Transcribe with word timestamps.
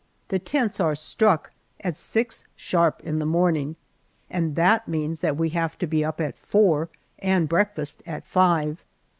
The 0.29 0.39
tents 0.39 0.79
are 0.79 0.95
"struck" 0.95 1.51
at 1.81 1.95
six 1.95 2.45
sharp 2.55 3.01
in 3.03 3.19
the 3.19 3.25
morning, 3.27 3.75
and 4.31 4.55
that 4.55 4.87
means 4.87 5.19
that 5.19 5.37
we 5.37 5.49
have 5.49 5.77
to 5.77 5.85
be 5.85 6.03
up 6.03 6.19
at 6.19 6.35
four 6.35 6.89
and 7.19 7.47
breakfast 7.47 8.01
at 8.07 8.25
five. 8.25 8.83